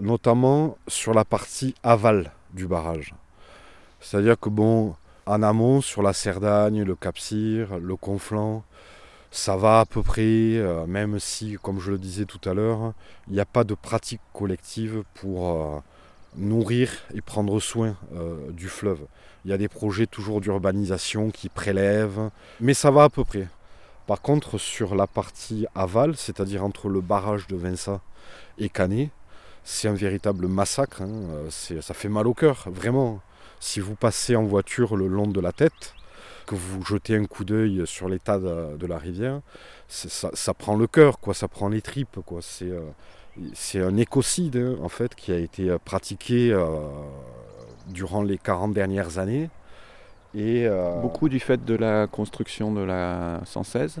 notamment 0.00 0.76
sur 0.88 1.14
la 1.14 1.24
partie 1.24 1.74
aval 1.82 2.32
du 2.52 2.66
barrage. 2.66 3.14
C'est-à-dire 4.00 4.38
que 4.38 4.48
bon, 4.48 4.94
en 5.26 5.42
amont, 5.42 5.80
sur 5.80 6.02
la 6.02 6.12
Cerdagne, 6.12 6.82
le 6.82 6.96
Cap-Cyr, 6.96 7.78
le 7.78 7.96
Conflent, 7.96 8.62
ça 9.30 9.56
va 9.56 9.80
à 9.80 9.86
peu 9.86 10.02
près, 10.02 10.22
euh, 10.22 10.86
même 10.86 11.18
si, 11.18 11.56
comme 11.62 11.80
je 11.80 11.92
le 11.92 11.98
disais 11.98 12.26
tout 12.26 12.40
à 12.48 12.52
l'heure, 12.52 12.92
il 13.28 13.34
n'y 13.34 13.40
a 13.40 13.46
pas 13.46 13.64
de 13.64 13.74
pratique 13.74 14.20
collective 14.32 15.04
pour 15.14 15.48
euh, 15.48 15.78
nourrir 16.36 16.90
et 17.14 17.22
prendre 17.22 17.58
soin 17.58 17.96
euh, 18.14 18.50
du 18.50 18.68
fleuve. 18.68 19.00
Il 19.44 19.50
y 19.50 19.54
a 19.54 19.58
des 19.58 19.68
projets 19.68 20.06
toujours 20.06 20.40
d'urbanisation 20.40 21.30
qui 21.30 21.48
prélèvent, 21.48 22.30
mais 22.60 22.74
ça 22.74 22.90
va 22.90 23.04
à 23.04 23.08
peu 23.08 23.24
près. 23.24 23.48
Par 24.06 24.20
contre, 24.20 24.58
sur 24.58 24.94
la 24.94 25.06
partie 25.06 25.66
aval, 25.74 26.16
c'est-à-dire 26.16 26.64
entre 26.64 26.88
le 26.88 27.00
barrage 27.00 27.46
de 27.46 27.56
Vinça 27.56 28.00
et 28.58 28.68
Canet, 28.68 29.10
c'est 29.64 29.88
un 29.88 29.94
véritable 29.94 30.48
massacre. 30.48 31.02
Hein. 31.02 31.48
Ça 31.50 31.94
fait 31.94 32.08
mal 32.08 32.26
au 32.26 32.34
cœur, 32.34 32.64
vraiment. 32.66 33.20
Si 33.60 33.78
vous 33.80 33.94
passez 33.94 34.34
en 34.34 34.42
voiture 34.42 34.96
le 34.96 35.06
long 35.06 35.28
de 35.28 35.40
la 35.40 35.52
tête, 35.52 35.94
que 36.46 36.54
vous 36.54 36.84
jetez 36.84 37.16
un 37.16 37.26
coup 37.26 37.44
d'œil 37.44 37.82
sur 37.86 38.08
l'état 38.08 38.38
de, 38.38 38.86
la 38.86 38.98
rivière, 38.98 39.40
ça, 39.88 40.54
prend 40.54 40.76
le 40.76 40.86
cœur, 40.86 41.20
quoi, 41.20 41.34
ça 41.34 41.48
prend 41.48 41.68
les 41.68 41.82
tripes. 41.82 42.18
Quoi. 42.26 42.40
C'est, 42.42 42.70
euh, 42.70 43.86
un 43.86 43.96
écocide 43.96 44.56
hein, 44.56 44.76
en 44.82 44.88
fait, 44.88 45.14
qui 45.14 45.32
a 45.32 45.38
été 45.38 45.70
euh, 45.70 45.78
pratiqué 45.78 46.52
euh, 46.52 46.66
durant 47.88 48.22
les 48.22 48.38
40 48.38 48.72
dernières 48.72 49.18
années. 49.18 49.48
Et, 50.34 50.66
Beaucoup 51.02 51.28
du 51.28 51.40
fait 51.40 51.64
de 51.64 51.74
la 51.74 52.06
construction 52.06 52.72
de 52.72 52.80
la 52.80 53.40
116 53.44 54.00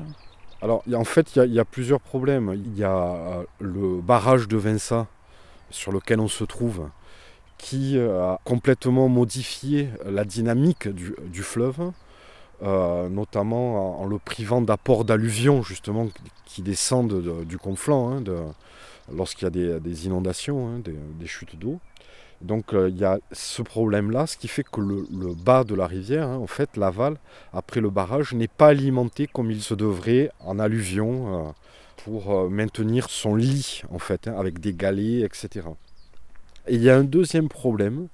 Alors 0.62 0.82
en 0.94 1.04
fait 1.04 1.36
il 1.36 1.52
y, 1.52 1.60
a 1.60 1.64
plusieurs 1.64 2.00
problèmes. 2.00 2.52
Il 2.54 2.78
y 2.78 2.84
a 2.84 3.42
le 3.60 4.00
barrage 4.00 4.48
de 4.48 4.56
Vinça 4.56 5.06
sur 5.70 5.92
lequel 5.92 6.20
on 6.20 6.28
se 6.28 6.44
trouve 6.44 6.88
qui 7.58 7.98
a 7.98 8.40
complètement 8.44 9.08
modifié 9.08 9.88
la 10.04 10.24
dynamique 10.24 10.88
du 10.88 11.42
fleuve. 11.42 11.92
Euh, 12.62 13.08
notamment 13.08 14.00
en, 14.00 14.06
le 14.06 14.18
privant 14.18 14.60
d'apports 14.60 15.04
d'alluvions 15.04 15.62
justement 15.62 16.06
qui 16.44 16.62
descendent 16.62 17.44
du 17.44 17.58
conflant 17.58 18.12
hein, 18.12 18.22
lorsqu'il 19.12 19.46
y 19.46 19.72
a 19.72 19.80
des, 19.80 20.06
inondations, 20.06 20.68
hein, 20.68 20.80
des, 21.18 21.26
chutes 21.26 21.58
d'eau. 21.58 21.80
Donc 22.42 22.74
euh, 22.74 22.88
il 22.88 22.98
y 22.98 23.04
a 23.04 23.18
ce 23.30 23.62
problème-là, 23.62 24.26
ce 24.26 24.36
qui 24.36 24.48
fait 24.48 24.64
que 24.64 24.80
le, 24.80 25.34
bas 25.34 25.64
de 25.64 25.74
la 25.74 25.86
rivière, 25.86 26.28
hein, 26.28 26.36
en 26.36 26.46
fait 26.46 26.76
l'aval, 26.76 27.16
après 27.52 27.80
le 27.80 27.90
barrage, 27.90 28.34
n'est 28.34 28.48
pas 28.48 28.68
alimenté 28.68 29.26
comme 29.26 29.50
il 29.50 29.62
se 29.62 29.74
devrait 29.74 30.30
en 30.40 30.58
alluvions 30.58 31.46
euh, 31.46 31.50
pour 32.04 32.50
maintenir 32.50 33.10
son 33.10 33.36
lit 33.36 33.82
en 33.90 33.98
fait, 33.98 34.26
avec 34.26 34.58
des 34.58 34.74
galets, 34.74 35.22
etc. 35.22 35.68
Et 36.66 36.74
il 36.74 36.82
y 36.82 36.90
a 36.90 36.96
un 36.96 37.04
deuxième 37.04 37.48
problème, 37.48 38.08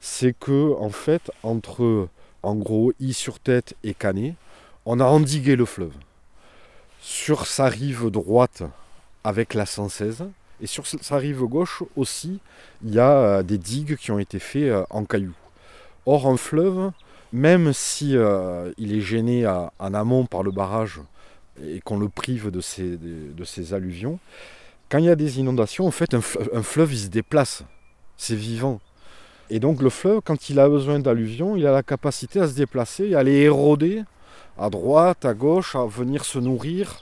c'est 0.00 0.34
que 0.38 0.74
en 0.78 0.90
fait 0.90 1.30
entre 1.42 2.08
en 2.44 2.56
gros, 2.56 2.92
I 3.00 3.14
sur 3.14 3.40
tête 3.40 3.74
et 3.82 3.94
Canet, 3.94 4.34
on 4.84 5.00
a 5.00 5.04
endigué 5.04 5.56
le 5.56 5.64
fleuve. 5.64 5.94
Sur 7.00 7.46
sa 7.46 7.68
rive 7.68 8.10
droite, 8.10 8.62
avec 9.24 9.54
la 9.54 9.64
116, 9.64 10.26
et 10.60 10.66
sur 10.66 10.86
sa 10.86 11.16
rive 11.16 11.42
gauche 11.42 11.82
aussi, 11.96 12.40
il 12.84 12.94
y 12.94 12.98
a 12.98 13.10
euh, 13.10 13.42
des 13.42 13.58
digues 13.58 13.96
qui 13.96 14.10
ont 14.10 14.18
été 14.18 14.38
faites 14.38 14.70
euh, 14.70 14.84
en 14.90 15.04
cailloux. 15.04 15.34
Or, 16.06 16.26
un 16.26 16.36
fleuve, 16.36 16.90
même 17.32 17.72
si 17.72 18.16
euh, 18.16 18.72
il 18.78 18.94
est 18.94 19.00
gêné 19.00 19.46
en 19.46 19.94
amont 19.94 20.26
par 20.26 20.42
le 20.42 20.50
barrage 20.50 21.00
et 21.62 21.80
qu'on 21.80 21.98
le 21.98 22.08
prive 22.08 22.50
de 22.50 22.60
ses, 22.60 23.74
alluvions, 23.74 24.18
quand 24.88 24.98
il 24.98 25.06
y 25.06 25.10
a 25.10 25.16
des 25.16 25.40
inondations, 25.40 25.86
en 25.86 25.90
fait, 25.90 26.14
un 26.14 26.62
fleuve, 26.62 26.92
il 26.92 26.98
se 26.98 27.08
déplace. 27.08 27.64
C'est 28.16 28.36
vivant. 28.36 28.80
Et 29.50 29.60
donc 29.60 29.82
le 29.82 29.90
fleuve, 29.90 30.20
quand 30.24 30.50
il 30.50 30.60
a 30.60 30.68
besoin 30.68 30.98
d'alluvions, 30.98 31.56
il 31.56 31.66
a 31.66 31.72
la 31.72 31.82
capacité 31.82 32.40
à 32.40 32.48
se 32.48 32.54
déplacer, 32.54 33.14
à 33.14 33.20
aller 33.20 33.40
éroder 33.40 34.02
à 34.58 34.70
droite, 34.70 35.24
à 35.24 35.34
gauche, 35.34 35.74
à 35.74 35.84
venir 35.84 36.24
se 36.24 36.38
nourrir 36.38 37.00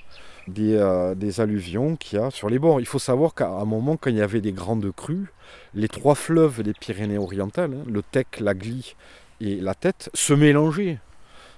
des, 0.48 0.76
euh, 0.76 1.14
alluvions 1.38 1.96
qu'il 1.96 2.18
y 2.18 2.22
a 2.22 2.30
sur 2.30 2.48
les 2.48 2.58
bords. 2.58 2.80
Il 2.80 2.86
faut 2.86 2.98
savoir 2.98 3.34
qu'à 3.34 3.48
un 3.48 3.64
moment, 3.64 3.96
quand 3.96 4.10
il 4.10 4.16
y 4.16 4.22
avait 4.22 4.40
des 4.40 4.52
grandes 4.52 4.90
crues, 4.94 5.32
les 5.74 5.88
trois 5.88 6.14
fleuves 6.14 6.62
des 6.62 6.72
Pyrénées-Orientales, 6.72 7.74
hein, 7.74 7.84
le 7.90 8.02
Tech, 8.02 8.26
la 8.40 8.54
Glie 8.54 8.96
et 9.40 9.56
la 9.56 9.74
Tête, 9.74 10.10
se 10.14 10.32
mélangeaient. 10.32 10.98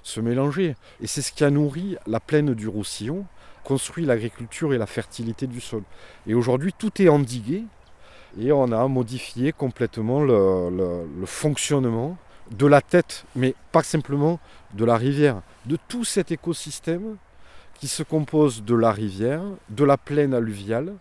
Se 0.02 0.20
mélangeaient. 0.20 0.76
Et 1.00 1.06
c'est 1.06 1.22
ce 1.22 1.32
qui 1.32 1.44
a 1.44 1.50
nourri 1.50 1.96
la 2.06 2.20
plaine 2.20 2.54
du 2.54 2.68
Roussillon, 2.68 3.24
construit 3.64 4.04
l'agriculture 4.04 4.74
et 4.74 4.78
la 4.78 4.86
fertilité 4.86 5.46
du 5.46 5.60
sol. 5.60 5.82
Et 6.26 6.34
aujourd'hui, 6.34 6.74
tout 6.76 7.00
est 7.00 7.08
endigué, 7.08 7.64
et 8.38 8.52
on 8.52 8.70
a 8.72 8.86
modifié 8.88 9.52
complètement 9.52 10.20
le, 10.22 11.24
fonctionnement 11.24 12.16
de 12.50 12.66
la 12.66 12.82
tête, 12.82 13.24
mais 13.34 13.54
pas 13.72 13.82
simplement 13.82 14.38
de 14.74 14.84
la 14.84 14.96
rivière, 14.96 15.40
de 15.66 15.78
tout 15.88 16.04
cet 16.04 16.30
écosystème 16.30 17.16
qui 17.84 17.88
se 17.88 18.02
compose 18.02 18.64
de 18.64 18.74
la 18.74 18.92
rivière, 18.92 19.42
de 19.68 19.84
la 19.84 19.98
plaine 19.98 20.32
alluviale 20.32 20.94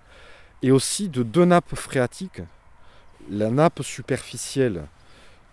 et 0.61 0.69
aussi 0.69 1.07
de 1.07 1.23
deux 1.23 1.45
nappes 1.45 1.75
phréatiques. 1.75 2.41
La 3.29 3.49
nappe 3.49 3.83
superficielle 3.83 4.83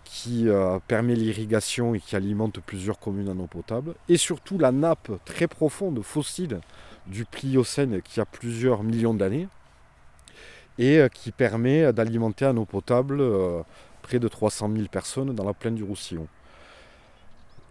qui 0.02 0.49
euh, 0.49 0.80
permet 0.88 1.14
l'irrigation 1.14 1.94
et 1.94 2.00
qui 2.00 2.16
alimente 2.16 2.58
plusieurs 2.58 2.99
communes 2.99 3.28
en 3.28 3.38
eau 3.38 3.46
potable, 3.46 3.94
et 4.08 4.16
surtout 4.16 4.58
la 4.58 4.72
nappe 4.72 5.12
très 5.25 5.46
profonde 5.46 6.02
fossile 6.02 6.62
du 7.06 7.25
Pliocène 7.25 8.02
qui 8.02 8.18
a 8.20 8.25
plusieurs 8.25 8.82
millions 8.82 9.14
d'années, 9.14 9.46
et 10.80 10.99
euh, 10.99 11.08
qui 11.08 11.30
permet 11.30 11.92
d'alimenter 11.92 12.46
en 12.46 12.56
eau 12.56 12.64
potable 12.64 13.20
euh, 13.20 13.62
près 14.02 14.18
de 14.18 14.26
300 14.26 14.68
000 14.75 14.88
personnes 14.88 15.32
dans 15.32 15.44
la 15.44 15.54
plaine 15.54 15.76
du 15.76 15.84
Roussillon. 15.84 16.26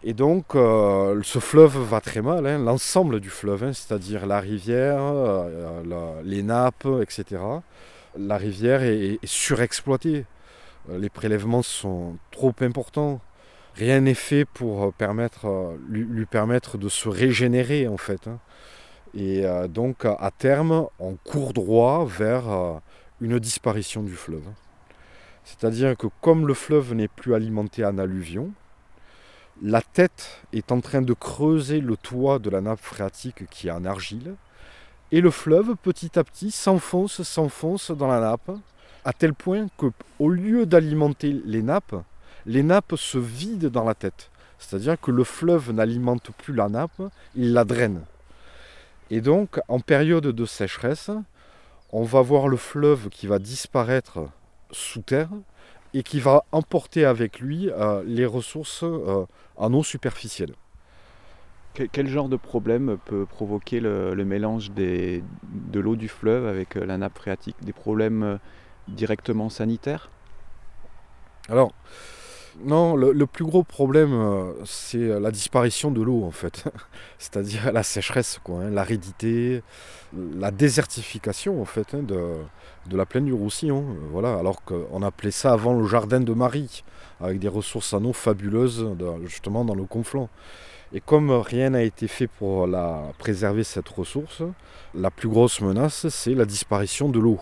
Et 0.04 0.14
donc, 0.14 0.56
euh, 0.56 1.20
ce 1.24 1.40
fleuve 1.40 1.78
va 1.78 2.00
très 2.00 2.22
mal, 2.22 2.48
hein, 2.48 2.58
l'ensemble 2.58 3.20
du 3.20 3.30
fleuve, 3.30 3.66
hein, 3.66 3.74
c'est-à-dire 3.74 4.26
la 4.26 4.40
rivière, 4.40 5.02
les 6.24 6.42
nappes, 6.42 6.88
etc. 7.02 7.42
La 8.18 8.38
rivière 8.38 8.82
est, 8.84 9.20
surexploitée. 9.26 10.26
Les 10.90 11.10
prélèvements 11.10 11.64
sont 11.64 12.18
trop 12.32 12.54
importants. 12.62 13.20
Rien 13.76 14.00
n'est 14.02 14.14
fait 14.14 14.46
pour 14.46 14.94
permettre, 14.94 15.76
lui, 15.90 16.26
permettre 16.26 16.78
de 16.78 16.88
se 16.90 17.10
régénérer, 17.10 17.88
en 17.88 17.98
fait. 17.98 18.28
Hein. 18.28 18.40
Et 19.14 19.44
donc, 19.68 20.06
à 20.06 20.32
terme, 20.36 20.88
on 21.00 21.16
court 21.16 21.54
droit 21.54 22.06
vers 22.06 22.82
une 23.22 23.38
disparition 23.38 24.02
du 24.02 24.14
fleuve. 24.14 24.48
C'est-à-dire 25.44 25.98
que 25.98 26.08
comme 26.22 26.48
le 26.48 26.54
fleuve 26.54 26.94
n'est 26.94 27.08
plus 27.08 27.34
alimenté 27.34 27.86
en 27.86 27.98
alluvion, 27.98 28.52
la 29.62 29.82
tête 29.82 30.42
est 30.54 30.72
en 30.72 30.82
train 30.82 31.02
de 31.02 31.14
creuser 31.14 31.82
le 31.82 31.98
toit 31.98 32.40
de 32.40 32.50
la 32.50 32.62
nappe 32.62 32.80
phréatique 32.80 33.48
qui 33.50 33.68
est 33.68 33.72
en 33.72 33.86
argile, 33.86 34.36
et 35.12 35.22
le 35.22 35.32
fleuve 35.32 35.76
petit 35.76 36.18
à 36.18 36.24
petit 36.24 36.52
s'enfonce, 36.52 37.24
s'enfonce 37.24 37.92
dans 37.92 38.08
la 38.08 38.20
nappe, 38.20 38.52
à 39.06 39.14
tel 39.14 39.34
point 39.34 39.68
que 39.78 39.88
au 40.20 40.30
lieu 40.30 40.66
d'alimenter 40.66 41.42
les 41.46 41.62
nappes, 41.62 41.96
les 42.46 42.64
nappes 42.64 42.96
se 42.96 43.18
vident 43.18 43.70
dans 43.70 43.84
la 43.84 43.96
tête. 43.96 44.30
C'est-à-dire 44.60 45.00
que 45.00 45.12
le 45.12 45.24
fleuve 45.24 45.72
n'alimente 45.72 46.32
plus 46.32 46.54
la 46.54 46.70
nappe, 46.70 47.02
il 47.36 47.54
la 47.54 47.64
draine. 47.64 48.02
Et 49.10 49.22
donc, 49.22 49.60
en 49.68 49.80
période 49.80 50.28
de 50.28 50.46
sécheresse, 50.46 51.10
on 51.92 52.04
va 52.04 52.22
voir 52.22 52.48
le 52.48 52.58
fleuve 52.58 53.10
qui 53.10 53.26
va 53.26 53.40
disparaître 53.40 54.20
sous 54.72 55.02
terre 55.02 55.30
et 55.94 56.04
qui 56.04 56.20
va 56.20 56.46
emporter 56.52 57.06
avec 57.06 57.40
lui 57.40 57.70
euh, 57.70 58.04
les 58.06 58.26
ressources 58.26 58.84
euh, 58.84 59.26
en 59.56 59.74
eau 59.74 59.84
superficielle. 59.84 60.54
Quel 61.94 62.08
genre 62.08 62.28
de 62.28 62.36
problème 62.36 62.98
peut 63.06 63.26
provoquer 63.26 63.80
le, 63.80 64.14
mélange 64.26 64.72
de 64.72 65.22
l'eau 65.80 65.96
du 65.96 66.10
fleuve 66.10 66.46
avec 66.46 66.76
euh, 66.76 66.86
la 66.86 66.98
nappe 66.98 67.18
phréatique? 67.18 67.56
Des 67.62 67.72
problèmes 67.74 68.40
directement 68.90 69.50
sanitaires? 69.50 70.10
Alors, 71.48 71.72
non, 72.64 72.96
le, 72.96 73.26
plus 73.26 73.46
gros 73.46 73.64
problème, 73.64 74.14
euh, 74.14 74.54
c'est 74.66 75.20
la 75.20 75.32
disparition 75.32 75.92
de 75.92 76.02
l'eau, 76.02 76.24
en 76.24 76.32
fait. 76.32 76.66
C'est-à-dire 77.18 77.72
la 77.72 77.84
sécheresse, 77.84 78.40
quoi, 78.44 78.62
hein, 78.62 78.70
l'aridité, 78.70 79.64
la 80.14 80.52
désertification, 80.52 81.62
en 81.62 81.66
fait, 81.66 81.94
hein, 81.94 82.04
de, 82.04 82.26
la 82.92 83.06
plaine 83.06 83.26
du 83.26 83.34
Roussillon. 83.34 83.86
Euh, 83.90 83.94
voilà, 84.12 84.36
alors 84.36 84.64
qu'on 84.64 85.02
appelait 85.04 85.32
ça 85.32 85.54
avant 85.54 85.74
le 85.74 85.88
jardin 85.88 86.20
de 86.20 86.34
Marie, 86.34 86.84
avec 87.22 87.40
des 87.40 87.48
ressources 87.48 87.94
en 87.94 88.04
eau 88.04 88.14
fabuleuses, 88.14 88.88
justement, 89.26 89.64
dans 89.64 89.76
le 89.76 89.86
conflant. 89.86 90.30
Et 90.92 91.02
comme 91.02 91.32
rien 91.32 91.72
n'a 91.72 91.84
été 91.84 92.08
fait 92.08 92.28
pour 92.28 92.66
la, 92.66 93.12
préserver 93.20 93.64
cette 93.64 93.90
ressource, 93.90 94.42
la 94.96 95.12
plus 95.12 95.30
grosse 95.30 95.62
menace, 95.62 96.08
c'est 96.10 96.34
la 96.34 96.46
disparition 96.46 97.10
de 97.10 97.20
l'eau. 97.20 97.40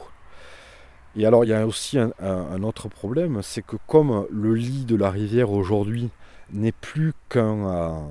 Et 1.18 1.26
alors 1.26 1.44
il 1.44 1.50
y 1.50 1.54
a 1.54 1.66
aussi 1.66 1.98
un, 1.98 2.64
autre 2.64 2.90
problème, 2.90 3.42
c'est 3.42 3.66
que 3.66 3.76
comme 3.88 4.28
le 4.32 4.54
lit 4.54 4.86
de 4.86 4.96
la 4.96 5.10
rivière 5.10 5.52
aujourd'hui 5.52 6.10
n'est 6.54 6.72
plus 6.72 7.14
qu'un 7.28 8.08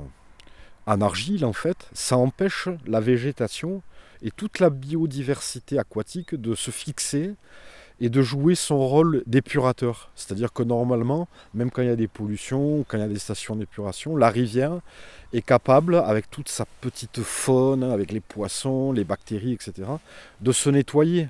en 0.87 1.01
argile 1.01 1.45
en 1.45 1.53
fait, 1.53 1.89
ça 1.93 2.17
empêche 2.17 2.69
la 2.85 3.01
végétation 3.01 3.83
et 4.23 4.33
toute 4.33 4.59
la 4.59 4.71
biodiversité 4.71 5.79
aquatique 5.79 6.35
de 6.35 6.57
se 6.57 6.73
fixer 6.73 7.35
et 8.01 8.09
de 8.09 8.23
jouer 8.23 8.55
son 8.55 8.79
rôle 8.79 9.23
d'épurateur. 9.27 10.11
C'est-à-dire 10.17 10.53
que 10.53 10.63
normalement, 10.63 11.29
même 11.55 11.71
quand 11.71 11.83
il 11.83 11.89
y 11.89 11.93
a 11.93 11.97
des 11.97 12.09
pollutions, 12.09 12.85
quand 12.87 12.99
il 12.99 13.01
y 13.01 13.05
a 13.05 13.09
des 13.09 13.19
stations 13.19 13.57
d'épuration, 13.57 14.17
la 14.17 14.31
rivière 14.31 14.81
est 15.33 15.43
capable, 15.43 15.97
avec 15.97 16.31
toute 16.31 16.49
sa 16.49 16.67
petite 16.81 17.23
faune, 17.23 17.85
avec 17.85 18.13
les 18.13 18.21
poissons, 18.21 18.93
les 18.93 19.05
bactéries, 19.05 19.53
etc., 19.53 19.89
de 20.41 20.53
se 20.53 20.69
nettoyer. 20.69 21.29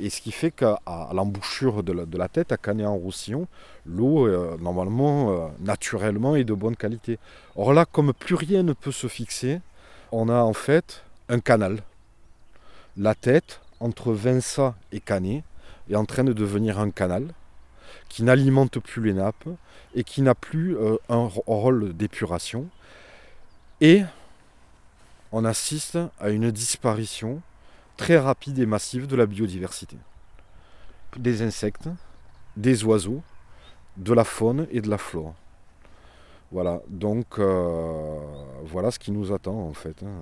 Et 0.00 0.10
ce 0.10 0.20
qui 0.20 0.30
fait 0.30 0.50
qu'à 0.50 0.78
l'embouchure 1.12 1.82
de, 1.82 1.92
la, 2.16 2.28
tête, 2.28 2.52
à 2.52 2.56
Canet-en-Roussillon, 2.56 3.48
l'eau, 3.84 4.26
euh, 4.26 4.56
normalement, 4.60 5.30
euh, 5.30 5.48
naturellement, 5.60 6.36
est 6.36 6.44
de 6.44 6.54
bonne 6.54 6.76
qualité. 6.76 7.18
Or 7.56 7.72
là, 7.72 7.84
comme 7.84 8.12
plus 8.12 8.36
rien 8.36 8.62
ne 8.62 8.72
peut 8.72 8.92
se 8.92 9.08
fixer, 9.08 9.60
on 10.12 10.28
a 10.28 10.40
en 10.40 10.52
fait 10.52 11.02
un 11.28 11.40
canal. 11.40 11.82
La 12.96 13.14
tête, 13.14 13.60
entre 13.80 14.12
Vinça 14.12 14.76
et 14.92 15.00
Canet, 15.00 15.42
est 15.90 15.96
en 15.96 16.04
train 16.04 16.24
de 16.24 16.32
devenir 16.32 16.78
un 16.78 16.90
canal 16.90 17.26
qui 18.08 18.22
n'alimente 18.22 18.78
plus 18.78 19.02
les 19.02 19.14
nappes 19.14 19.48
et 19.94 20.04
qui 20.04 20.22
n'a 20.22 20.34
plus 20.34 20.76
euh, 20.76 20.96
un 21.08 21.28
rôle 21.46 21.92
d'épuration. 21.94 22.68
Et 23.80 24.02
on 25.32 25.44
assiste 25.44 25.98
à 26.20 26.30
une 26.30 26.50
disparition 26.50 27.42
très 27.98 28.16
rapide 28.16 28.58
et 28.60 28.64
massive 28.64 29.06
de 29.06 29.16
la 29.16 29.26
biodiversité. 29.26 29.98
Des 31.18 31.42
insectes, 31.42 31.88
des 32.56 32.84
oiseaux, 32.84 33.22
de 33.98 34.14
la 34.14 34.24
faune 34.24 34.66
et 34.70 34.80
de 34.80 34.88
la 34.88 34.96
flore. 34.96 35.34
Voilà, 36.50 36.80
donc 36.88 37.38
euh, 37.38 38.18
voilà 38.64 38.90
ce 38.90 38.98
qui 38.98 39.10
nous 39.10 39.32
attend 39.32 39.60
en 39.60 39.74
fait. 39.74 40.02
Hein. 40.02 40.20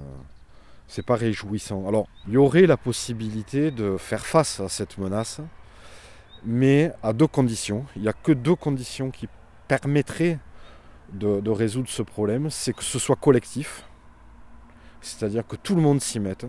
C'est 0.89 1.05
pas 1.05 1.17
réjouissant. 1.17 1.87
Alors, 1.87 2.09
il 2.27 2.35
y 2.35 2.37
aurait 2.37 2.67
la 2.67 2.77
possibilité 2.77 3.71
de 3.71 3.97
faire 3.97 4.25
face 4.25 4.59
à 4.61 4.69
cette 4.69 4.99
menace, 4.99 5.41
mais 6.45 6.93
à 7.03 7.13
deux 7.13 7.27
conditions. 7.27 7.85
Il 7.95 8.03
n'y 8.03 8.09
a 8.09 8.13
que 8.13 8.33
deux 8.33 8.55
conditions 8.55 9.11
qui 9.11 9.29
permettraient 9.69 10.39
de 11.13 11.51
résoudre 11.51 11.89
ce 11.89 12.03
problème. 12.03 12.51
C'est 12.51 12.73
que 12.73 12.85
ce 12.85 12.99
soit 12.99 13.17
collectif, 13.17 13.85
c'est-à-dire 15.01 15.47
que 15.47 15.57
tout 15.57 15.75
le 15.75 15.83
monde 15.83 16.01
s'y 16.01 16.19
mette, 16.21 16.47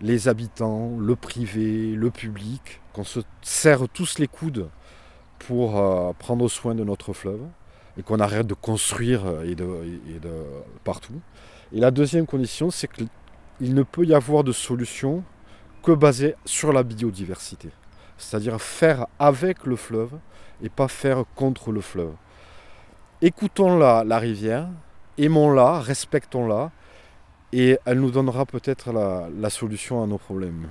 les 0.00 0.28
habitants, 0.28 0.96
le 0.98 1.16
privé, 1.16 1.94
le 1.94 2.10
public, 2.10 2.80
qu'on 2.92 3.04
se 3.04 3.20
serre 3.42 3.88
tous 3.92 4.18
les 4.18 4.28
coudes 4.28 4.68
pour 5.38 5.78
euh, 5.78 6.12
prendre 6.18 6.48
soin 6.48 6.74
de 6.74 6.84
notre 6.84 7.12
fleuve 7.12 7.42
et 7.98 8.02
qu'on 8.02 8.20
arrête 8.20 8.46
de 8.46 8.54
construire 8.54 9.42
et 9.42 9.54
de, 9.54 9.66
partout. 10.84 11.20
Et 11.72 11.80
la 11.80 11.90
deuxième 11.90 12.26
condition, 12.26 12.70
c'est 12.70 12.88
qu'il 12.88 13.74
ne 13.74 13.82
peut 13.82 14.04
y 14.04 14.14
avoir 14.14 14.44
de 14.44 14.52
solution 14.52 15.24
que 15.82 15.92
basée 15.92 16.34
sur 16.44 16.72
la 16.72 16.82
biodiversité. 16.82 17.70
C'est-à-dire 18.18 18.60
faire 18.60 19.06
avec 19.18 19.64
le 19.64 19.76
fleuve 19.76 20.12
et 20.62 20.68
pas 20.68 20.88
faire 20.88 21.24
contre 21.34 21.72
le 21.72 21.80
fleuve. 21.80 22.12
Écoutons 23.22 23.78
la, 23.78 24.04
la 24.04 24.18
rivière, 24.18 24.68
aimons-la, 25.16 25.80
respectons-la, 25.80 26.70
et 27.58 27.78
elle 27.86 28.00
nous 28.00 28.10
donnera 28.10 28.44
peut-être 28.44 28.92
la, 28.92 29.50
solution 29.50 30.02
à 30.02 30.06
nos 30.06 30.18
problèmes. 30.18 30.68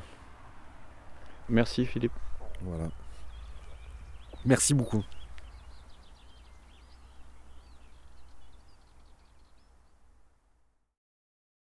Merci 1.50 1.84
Philippe. 1.84 2.14
Voilà. 2.62 2.90
Merci 4.46 4.76
beaucoup. 4.76 5.04